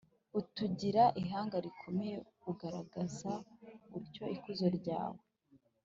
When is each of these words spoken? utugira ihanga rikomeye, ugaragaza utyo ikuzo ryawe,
utugira 0.39 1.03
ihanga 1.21 1.57
rikomeye, 1.65 2.15
ugaragaza 2.51 3.31
utyo 3.97 4.23
ikuzo 4.35 4.67
ryawe, 4.77 5.19